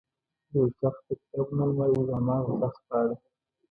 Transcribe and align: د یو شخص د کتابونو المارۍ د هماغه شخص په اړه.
د 0.51 0.53
یو 0.57 0.65
شخص 0.79 0.99
د 1.07 1.09
کتابونو 1.19 1.63
المارۍ 1.67 2.01
د 2.07 2.09
هماغه 2.19 2.51
شخص 2.61 2.77
په 2.87 2.93
اړه. 3.01 3.15